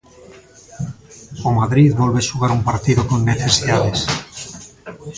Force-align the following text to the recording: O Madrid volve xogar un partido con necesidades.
O 1.47 1.49
Madrid 1.59 1.89
volve 2.01 2.25
xogar 2.29 2.51
un 2.57 2.61
partido 2.69 3.01
con 3.09 3.19
necesidades. 3.31 3.99